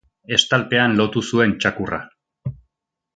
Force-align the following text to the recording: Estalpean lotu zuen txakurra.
Estalpean 0.35 0.95
lotu 1.01 1.23
zuen 1.33 1.53
txakurra. 1.65 2.01